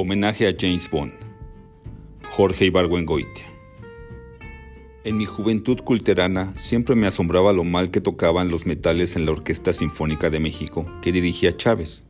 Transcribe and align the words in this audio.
Homenaje 0.00 0.46
a 0.46 0.54
James 0.56 0.88
Bond. 0.88 1.12
Jorge 2.30 2.66
Ibargüengoitia. 2.66 3.44
En 5.02 5.16
mi 5.16 5.24
juventud 5.24 5.80
culterana 5.80 6.52
siempre 6.54 6.94
me 6.94 7.08
asombraba 7.08 7.52
lo 7.52 7.64
mal 7.64 7.90
que 7.90 8.00
tocaban 8.00 8.48
los 8.48 8.64
metales 8.64 9.16
en 9.16 9.26
la 9.26 9.32
Orquesta 9.32 9.72
Sinfónica 9.72 10.30
de 10.30 10.38
México 10.38 10.86
que 11.02 11.10
dirigía 11.10 11.56
Chávez. 11.56 12.06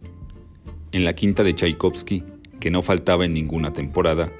En 0.92 1.06
la 1.06 1.14
quinta 1.14 1.42
de 1.42 1.54
Tchaikovsky, 1.54 2.24
que 2.60 2.70
no 2.70 2.82
faltaba 2.82 3.24
en 3.24 3.32
ninguna 3.32 3.72
temporada, 3.72 4.30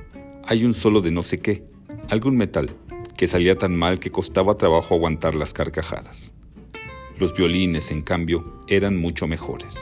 hay 0.44 0.66
un 0.66 0.74
solo 0.74 1.00
de 1.00 1.10
no 1.10 1.22
sé 1.22 1.40
qué, 1.40 1.64
algún 2.10 2.36
metal, 2.36 2.76
que 3.16 3.28
salía 3.28 3.56
tan 3.56 3.74
mal 3.74 3.98
que 3.98 4.10
costaba 4.10 4.58
trabajo 4.58 4.94
aguantar 4.94 5.34
las 5.34 5.54
carcajadas. 5.54 6.34
Los 7.18 7.32
violines, 7.32 7.92
en 7.92 8.02
cambio, 8.02 8.60
eran 8.68 8.98
mucho 8.98 9.26
mejores. 9.26 9.74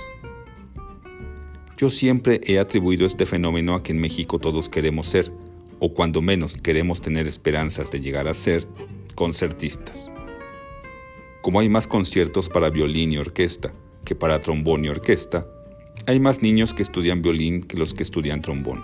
Yo 1.76 1.90
siempre 1.90 2.40
he 2.44 2.58
atribuido 2.58 3.04
este 3.04 3.26
fenómeno 3.26 3.74
a 3.74 3.82
que 3.82 3.92
en 3.92 4.00
México 4.00 4.38
todos 4.38 4.70
queremos 4.70 5.08
ser, 5.08 5.30
o 5.78 5.92
cuando 5.92 6.22
menos 6.22 6.54
queremos 6.54 7.02
tener 7.02 7.26
esperanzas 7.26 7.90
de 7.90 8.00
llegar 8.00 8.28
a 8.28 8.34
ser, 8.34 8.66
concertistas. 9.14 10.10
Como 11.42 11.60
hay 11.60 11.68
más 11.68 11.86
conciertos 11.86 12.48
para 12.48 12.70
violín 12.70 13.12
y 13.12 13.18
orquesta 13.18 13.74
que 14.06 14.14
para 14.14 14.40
trombón 14.40 14.86
y 14.86 14.88
orquesta, 14.88 15.46
hay 16.06 16.18
más 16.18 16.40
niños 16.40 16.72
que 16.72 16.82
estudian 16.82 17.20
violín 17.20 17.62
que 17.62 17.76
los 17.76 17.92
que 17.92 18.04
estudian 18.04 18.40
trombón. 18.40 18.82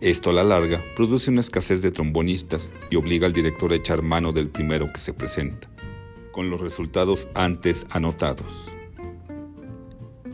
Esto 0.00 0.30
a 0.30 0.32
la 0.32 0.44
larga 0.44 0.82
produce 0.96 1.30
una 1.30 1.40
escasez 1.40 1.82
de 1.82 1.90
trombonistas 1.90 2.72
y 2.90 2.96
obliga 2.96 3.26
al 3.26 3.34
director 3.34 3.72
a 3.72 3.76
echar 3.76 4.00
mano 4.00 4.32
del 4.32 4.48
primero 4.48 4.90
que 4.90 5.00
se 5.00 5.12
presenta, 5.12 5.68
con 6.32 6.48
los 6.48 6.62
resultados 6.62 7.28
antes 7.34 7.86
anotados. 7.90 8.72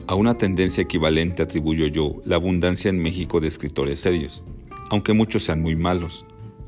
A 0.08 0.14
una 0.14 0.38
tendencia 0.38 0.84
equivalente 0.84 1.42
atribuyo 1.42 1.88
yo 1.88 2.20
la 2.24 2.36
abundancia 2.36 2.88
en 2.88 3.02
México 3.02 3.40
de 3.40 3.48
escritores 3.48 3.98
serios, 3.98 4.44
aunque 4.88 5.12
muchos 5.12 5.42
sean 5.42 5.60
muy 5.60 5.74
malos, 5.74 6.24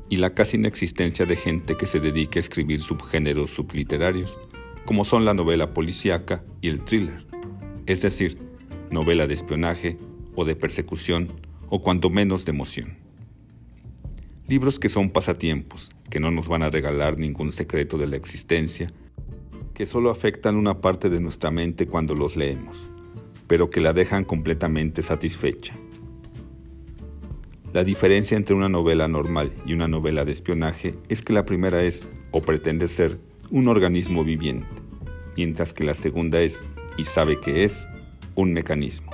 y 0.09 0.17
la 0.17 0.33
casi 0.33 0.57
inexistencia 0.57 1.25
de 1.25 1.37
gente 1.37 1.77
que 1.77 1.85
se 1.85 2.01
dedique 2.01 2.37
a 2.39 2.41
escribir 2.41 2.81
subgéneros 2.81 3.51
subliterarios, 3.51 4.37
como 4.85 5.05
son 5.05 5.23
la 5.23 5.33
novela 5.33 5.73
policíaca 5.73 6.43
y 6.59 6.67
el 6.67 6.83
thriller, 6.83 7.25
es 7.85 8.01
decir, 8.01 8.37
novela 8.91 9.25
de 9.25 9.35
espionaje 9.35 9.97
o 10.35 10.43
de 10.43 10.57
persecución 10.57 11.29
o 11.69 11.81
cuanto 11.81 12.09
menos 12.09 12.43
de 12.43 12.49
emoción. 12.49 12.97
Libros 14.49 14.81
que 14.81 14.89
son 14.89 15.11
pasatiempos, 15.11 15.91
que 16.09 16.19
no 16.19 16.29
nos 16.29 16.49
van 16.49 16.63
a 16.63 16.69
regalar 16.69 17.17
ningún 17.17 17.53
secreto 17.53 17.97
de 17.97 18.07
la 18.07 18.17
existencia, 18.17 18.91
que 19.73 19.85
solo 19.85 20.09
afectan 20.09 20.57
una 20.57 20.81
parte 20.81 21.09
de 21.09 21.21
nuestra 21.21 21.51
mente 21.51 21.87
cuando 21.87 22.15
los 22.15 22.35
leemos 22.35 22.89
pero 23.49 23.71
que 23.71 23.81
la 23.81 23.93
dejan 23.93 24.23
completamente 24.23 25.01
satisfecha. 25.01 25.75
La 27.73 27.83
diferencia 27.83 28.37
entre 28.37 28.55
una 28.55 28.69
novela 28.69 29.07
normal 29.07 29.51
y 29.65 29.73
una 29.73 29.87
novela 29.87 30.23
de 30.23 30.31
espionaje 30.31 30.95
es 31.09 31.23
que 31.23 31.33
la 31.33 31.45
primera 31.45 31.83
es, 31.83 32.07
o 32.31 32.41
pretende 32.41 32.87
ser, 32.87 33.19
un 33.49 33.67
organismo 33.67 34.23
viviente, 34.23 34.67
mientras 35.35 35.73
que 35.73 35.83
la 35.83 35.95
segunda 35.95 36.39
es, 36.39 36.63
y 36.95 37.05
sabe 37.05 37.39
que 37.39 37.63
es, 37.63 37.89
un 38.35 38.53
mecanismo. 38.53 39.11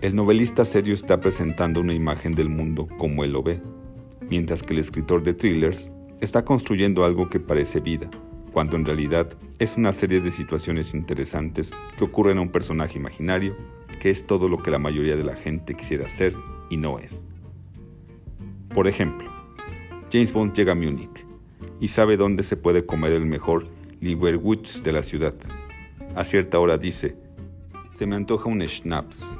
El 0.00 0.16
novelista 0.16 0.64
serio 0.64 0.94
está 0.94 1.20
presentando 1.20 1.80
una 1.80 1.92
imagen 1.92 2.34
del 2.34 2.48
mundo 2.48 2.88
como 2.96 3.24
él 3.24 3.32
lo 3.32 3.42
ve, 3.42 3.60
mientras 4.30 4.62
que 4.62 4.72
el 4.72 4.80
escritor 4.80 5.22
de 5.22 5.34
thrillers 5.34 5.92
está 6.22 6.46
construyendo 6.46 7.04
algo 7.04 7.28
que 7.28 7.40
parece 7.40 7.80
vida, 7.80 8.10
cuando 8.52 8.76
en 8.76 8.84
realidad 8.84 9.36
es 9.58 9.76
una 9.76 9.92
serie 9.92 10.20
de 10.20 10.30
situaciones 10.30 10.94
interesantes 10.94 11.74
que 11.96 12.04
ocurren 12.04 12.38
a 12.38 12.42
un 12.42 12.50
personaje 12.50 12.98
imaginario 12.98 13.56
que 14.00 14.10
es 14.10 14.26
todo 14.26 14.48
lo 14.48 14.62
que 14.62 14.70
la 14.70 14.78
mayoría 14.78 15.16
de 15.16 15.24
la 15.24 15.36
gente 15.36 15.74
quisiera 15.74 16.08
ser 16.08 16.36
y 16.70 16.76
no 16.76 16.98
es. 16.98 17.24
Por 18.74 18.88
ejemplo, 18.88 19.30
James 20.12 20.32
Bond 20.32 20.54
llega 20.54 20.72
a 20.72 20.74
Múnich 20.74 21.26
y 21.80 21.88
sabe 21.88 22.16
dónde 22.16 22.42
se 22.42 22.56
puede 22.56 22.86
comer 22.86 23.12
el 23.12 23.26
mejor 23.26 23.68
Lieberwurst 24.00 24.84
de 24.84 24.92
la 24.92 25.02
ciudad. 25.02 25.34
A 26.14 26.24
cierta 26.24 26.58
hora 26.58 26.78
dice, 26.78 27.16
se 27.92 28.06
me 28.06 28.16
antoja 28.16 28.48
un 28.48 28.60
Schnaps. 28.60 29.38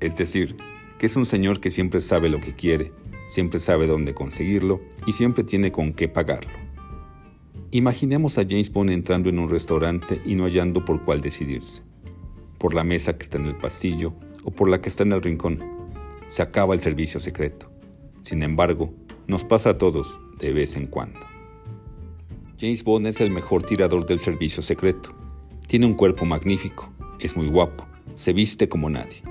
Es 0.00 0.16
decir, 0.16 0.56
que 0.98 1.06
es 1.06 1.16
un 1.16 1.26
señor 1.26 1.60
que 1.60 1.70
siempre 1.70 2.00
sabe 2.00 2.28
lo 2.28 2.40
que 2.40 2.54
quiere, 2.54 2.92
siempre 3.26 3.58
sabe 3.58 3.86
dónde 3.86 4.14
conseguirlo 4.14 4.80
y 5.06 5.12
siempre 5.12 5.44
tiene 5.44 5.72
con 5.72 5.92
qué 5.92 6.08
pagarlo. 6.08 6.61
Imaginemos 7.74 8.36
a 8.36 8.42
James 8.42 8.70
Bond 8.70 8.90
entrando 8.90 9.30
en 9.30 9.38
un 9.38 9.48
restaurante 9.48 10.20
y 10.26 10.34
no 10.34 10.44
hallando 10.44 10.84
por 10.84 11.02
cuál 11.06 11.22
decidirse. 11.22 11.82
Por 12.58 12.74
la 12.74 12.84
mesa 12.84 13.16
que 13.16 13.22
está 13.22 13.38
en 13.38 13.46
el 13.46 13.56
pasillo 13.56 14.12
o 14.44 14.50
por 14.50 14.68
la 14.68 14.82
que 14.82 14.90
está 14.90 15.04
en 15.04 15.12
el 15.12 15.22
rincón. 15.22 15.58
Se 16.26 16.42
acaba 16.42 16.74
el 16.74 16.80
servicio 16.80 17.18
secreto. 17.18 17.72
Sin 18.20 18.42
embargo, 18.42 18.92
nos 19.26 19.46
pasa 19.46 19.70
a 19.70 19.78
todos 19.78 20.20
de 20.38 20.52
vez 20.52 20.76
en 20.76 20.86
cuando. 20.86 21.18
James 22.60 22.84
Bond 22.84 23.06
es 23.06 23.22
el 23.22 23.30
mejor 23.30 23.62
tirador 23.62 24.04
del 24.04 24.20
servicio 24.20 24.62
secreto. 24.62 25.14
Tiene 25.66 25.86
un 25.86 25.94
cuerpo 25.94 26.26
magnífico, 26.26 26.92
es 27.20 27.38
muy 27.38 27.48
guapo, 27.48 27.86
se 28.16 28.34
viste 28.34 28.68
como 28.68 28.90
nadie. 28.90 29.22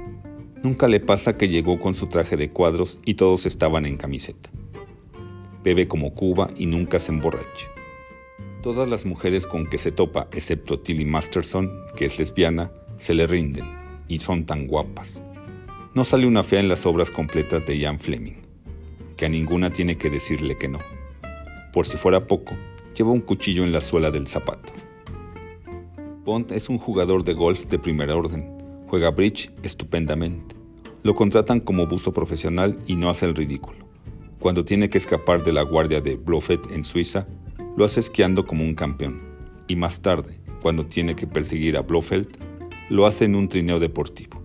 Nunca 0.63 0.87
le 0.87 0.99
pasa 0.99 1.37
que 1.37 1.47
llegó 1.47 1.79
con 1.79 1.93
su 1.93 2.07
traje 2.07 2.37
de 2.37 2.49
cuadros 2.49 2.99
y 3.05 3.13
todos 3.13 3.45
estaban 3.45 3.85
en 3.85 3.97
camiseta. 3.97 4.49
Bebe 5.63 5.87
como 5.87 6.15
Cuba 6.15 6.49
y 6.57 6.65
nunca 6.65 6.97
se 6.97 7.11
emborracha. 7.11 7.67
Todas 8.61 8.87
las 8.87 9.07
mujeres 9.07 9.47
con 9.47 9.65
que 9.65 9.79
se 9.79 9.91
topa, 9.91 10.27
excepto 10.33 10.79
Tilly 10.79 11.03
Masterson, 11.03 11.71
que 11.97 12.05
es 12.05 12.19
lesbiana, 12.19 12.71
se 12.99 13.15
le 13.15 13.25
rinden 13.25 13.65
y 14.07 14.19
son 14.19 14.45
tan 14.45 14.67
guapas. 14.67 15.19
No 15.95 16.03
sale 16.03 16.27
una 16.27 16.43
fea 16.43 16.59
en 16.59 16.69
las 16.69 16.85
obras 16.85 17.09
completas 17.09 17.65
de 17.65 17.79
Ian 17.79 17.97
Fleming, 17.97 18.35
que 19.17 19.25
a 19.25 19.29
ninguna 19.29 19.71
tiene 19.71 19.97
que 19.97 20.11
decirle 20.11 20.59
que 20.59 20.67
no. 20.67 20.77
Por 21.73 21.87
si 21.87 21.97
fuera 21.97 22.27
poco, 22.27 22.53
lleva 22.95 23.09
un 23.09 23.21
cuchillo 23.21 23.63
en 23.63 23.71
la 23.71 23.81
suela 23.81 24.11
del 24.11 24.27
zapato. 24.27 24.71
Bond 26.23 26.51
es 26.51 26.69
un 26.69 26.77
jugador 26.77 27.23
de 27.23 27.33
golf 27.33 27.65
de 27.65 27.79
primer 27.79 28.11
orden, 28.11 28.47
juega 28.85 29.09
bridge 29.09 29.51
estupendamente. 29.63 30.55
Lo 31.01 31.15
contratan 31.15 31.61
como 31.61 31.87
buzo 31.87 32.13
profesional 32.13 32.77
y 32.85 32.95
no 32.95 33.09
hace 33.09 33.25
el 33.25 33.33
ridículo. 33.33 33.79
Cuando 34.39 34.63
tiene 34.65 34.87
que 34.91 34.99
escapar 34.99 35.43
de 35.43 35.51
la 35.51 35.63
guardia 35.63 35.99
de 35.99 36.15
Blofeld 36.15 36.71
en 36.71 36.83
Suiza, 36.83 37.27
lo 37.77 37.85
hace 37.85 37.99
esquiando 38.01 38.45
como 38.45 38.63
un 38.63 38.75
campeón, 38.75 39.21
y 39.67 39.75
más 39.75 40.01
tarde, 40.01 40.37
cuando 40.61 40.85
tiene 40.85 41.15
que 41.15 41.27
perseguir 41.27 41.77
a 41.77 41.81
Blofeld, 41.81 42.27
lo 42.89 43.05
hace 43.05 43.25
en 43.25 43.35
un 43.35 43.47
trineo 43.47 43.79
deportivo. 43.79 44.41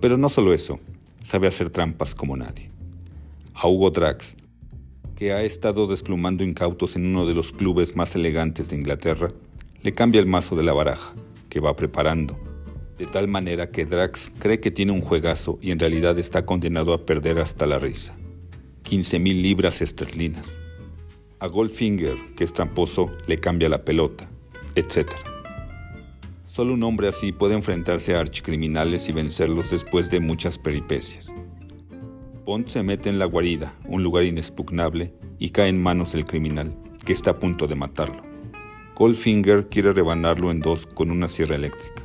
Pero 0.00 0.16
no 0.16 0.28
solo 0.28 0.52
eso, 0.52 0.80
sabe 1.22 1.46
hacer 1.46 1.70
trampas 1.70 2.14
como 2.14 2.36
nadie. 2.36 2.68
A 3.54 3.68
Hugo 3.68 3.90
Drax, 3.90 4.36
que 5.14 5.32
ha 5.32 5.42
estado 5.42 5.86
desplumando 5.86 6.42
incautos 6.42 6.96
en 6.96 7.06
uno 7.06 7.26
de 7.26 7.34
los 7.34 7.52
clubes 7.52 7.94
más 7.94 8.16
elegantes 8.16 8.68
de 8.70 8.76
Inglaterra, 8.76 9.28
le 9.82 9.94
cambia 9.94 10.20
el 10.20 10.26
mazo 10.26 10.56
de 10.56 10.64
la 10.64 10.72
baraja, 10.72 11.12
que 11.48 11.60
va 11.60 11.76
preparando, 11.76 12.38
de 12.98 13.06
tal 13.06 13.28
manera 13.28 13.70
que 13.70 13.86
Drax 13.86 14.32
cree 14.38 14.58
que 14.58 14.70
tiene 14.70 14.92
un 14.92 15.00
juegazo 15.00 15.58
y 15.62 15.70
en 15.70 15.78
realidad 15.78 16.18
está 16.18 16.44
condenado 16.44 16.92
a 16.92 17.06
perder 17.06 17.38
hasta 17.38 17.66
la 17.66 17.78
risa. 17.78 18.16
15.000 18.84 19.40
libras 19.40 19.80
esterlinas 19.80 20.58
a 21.42 21.48
Goldfinger, 21.48 22.16
que 22.36 22.44
es 22.44 22.52
tramposo, 22.52 23.10
le 23.26 23.36
cambia 23.36 23.68
la 23.68 23.84
pelota, 23.84 24.30
etc. 24.76 25.08
Solo 26.44 26.74
un 26.74 26.84
hombre 26.84 27.08
así 27.08 27.32
puede 27.32 27.54
enfrentarse 27.54 28.14
a 28.14 28.20
archicriminales 28.20 29.08
y 29.08 29.12
vencerlos 29.12 29.72
después 29.72 30.08
de 30.08 30.20
muchas 30.20 30.56
peripecias. 30.56 31.34
Bond 32.44 32.68
se 32.68 32.84
mete 32.84 33.08
en 33.08 33.18
la 33.18 33.24
guarida, 33.24 33.74
un 33.86 34.04
lugar 34.04 34.22
inexpugnable, 34.22 35.12
y 35.40 35.50
cae 35.50 35.68
en 35.68 35.82
manos 35.82 36.12
del 36.12 36.26
criminal, 36.26 36.76
que 37.04 37.12
está 37.12 37.32
a 37.32 37.34
punto 37.34 37.66
de 37.66 37.74
matarlo. 37.74 38.22
Goldfinger 38.94 39.68
quiere 39.68 39.92
rebanarlo 39.92 40.52
en 40.52 40.60
dos 40.60 40.86
con 40.86 41.10
una 41.10 41.26
sierra 41.26 41.56
eléctrica. 41.56 42.04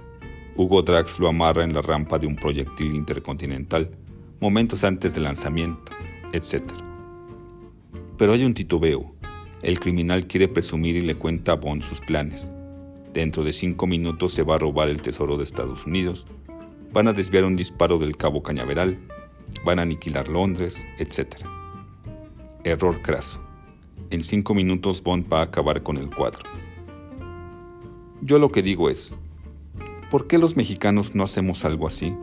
Hugo 0.55 0.81
Drax 0.81 1.19
lo 1.19 1.27
amarra 1.27 1.63
en 1.63 1.75
la 1.75 1.83
rampa 1.83 2.17
de 2.17 2.25
un 2.25 2.35
proyectil 2.35 2.95
intercontinental, 2.95 3.91
momentos 4.39 4.83
antes 4.83 5.13
del 5.13 5.25
lanzamiento, 5.25 5.91
etc. 6.33 6.63
Pero 8.17 8.33
hay 8.33 8.43
un 8.43 8.55
titubeo, 8.55 9.13
el 9.61 9.79
criminal 9.79 10.27
quiere 10.27 10.47
presumir 10.47 10.95
y 10.95 11.01
le 11.01 11.15
cuenta 11.15 11.53
a 11.53 11.55
Bond 11.55 11.81
sus 11.81 11.99
planes. 11.99 12.51
Dentro 13.13 13.43
de 13.43 13.53
cinco 13.53 13.87
minutos 13.87 14.33
se 14.33 14.43
va 14.43 14.55
a 14.55 14.59
robar 14.59 14.89
el 14.89 15.01
tesoro 15.01 15.37
de 15.37 15.43
Estados 15.43 15.85
Unidos, 15.85 16.27
van 16.93 17.07
a 17.07 17.13
desviar 17.13 17.45
un 17.45 17.55
disparo 17.55 17.97
del 17.97 18.15
Cabo 18.15 18.43
Cañaveral, 18.43 18.99
van 19.65 19.79
a 19.79 19.83
aniquilar 19.83 20.27
Londres, 20.29 20.83
etc. 20.99 21.35
Error 22.63 23.01
craso. 23.01 23.41
En 24.09 24.23
cinco 24.23 24.53
minutos 24.53 25.01
Bond 25.01 25.31
va 25.31 25.39
a 25.39 25.43
acabar 25.43 25.83
con 25.83 25.97
el 25.97 26.09
cuadro. 26.09 26.43
Yo 28.21 28.39
lo 28.39 28.51
que 28.51 28.61
digo 28.61 28.89
es, 28.89 29.15
¿por 30.11 30.27
qué 30.27 30.37
los 30.37 30.55
mexicanos 30.55 31.15
no 31.15 31.23
hacemos 31.23 31.65
algo 31.65 31.87
así? 31.87 32.13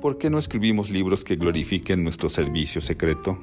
¿Por 0.00 0.18
qué 0.18 0.30
no 0.30 0.38
escribimos 0.38 0.90
libros 0.90 1.24
que 1.24 1.36
glorifiquen 1.36 2.04
nuestro 2.04 2.28
servicio 2.28 2.80
secreto? 2.80 3.38